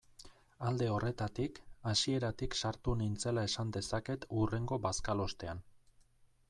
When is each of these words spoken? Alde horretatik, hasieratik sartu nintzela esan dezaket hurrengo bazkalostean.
Alde 0.69 0.85
horretatik, 0.93 1.59
hasieratik 1.91 2.57
sartu 2.65 2.97
nintzela 3.03 3.45
esan 3.51 3.75
dezaket 3.77 4.27
hurrengo 4.39 4.83
bazkalostean. 4.89 5.65